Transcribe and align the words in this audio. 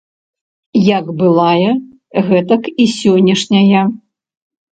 Як 0.97 1.11
былая, 1.19 1.67
гэтак 2.31 2.63
і 2.85 2.89
сённяшняя. 2.97 3.81